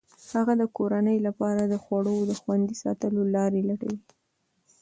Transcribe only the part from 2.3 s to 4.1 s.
خوندي ساتلو لارې لټوي.